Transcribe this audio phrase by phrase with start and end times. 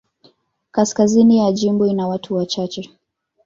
[0.71, 2.89] Kaskazini ya jimbo ina watu wachache.